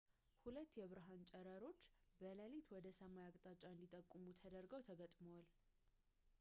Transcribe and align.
ሁለት 0.43 0.71
የብርሃን 0.79 1.19
ጨረሮች 1.31 1.81
በሌሊት 2.21 2.71
ወደ 2.75 2.87
ሰማይ 2.99 3.27
አቅጣጫ 3.29 3.61
እንዲጠቁሙ 3.73 4.25
ተደርገው 4.41 4.85
ተገጥመዋል 4.89 5.49